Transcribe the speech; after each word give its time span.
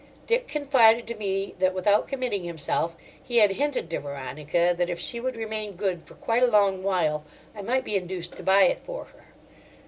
Dick 0.25 0.47
confided 0.47 1.05
to 1.05 1.13
me 1.13 1.53
that, 1.59 1.75
without 1.75 2.07
committing 2.07 2.43
himself, 2.43 2.95
he 3.21 3.37
had 3.37 3.51
hinted 3.51 3.87
to 3.91 3.99
Veronica 3.99 4.73
that 4.75 4.89
if 4.89 4.99
she 4.99 5.19
would 5.19 5.35
remain 5.35 5.73
good 5.73 6.01
for 6.01 6.15
quite 6.15 6.41
a 6.41 6.47
long 6.47 6.81
while 6.81 7.23
I 7.53 7.61
might 7.61 7.83
be 7.83 7.95
induced 7.97 8.35
to 8.37 8.41
buy 8.41 8.63
it 8.63 8.79
for 8.79 9.05
her. 9.05 9.25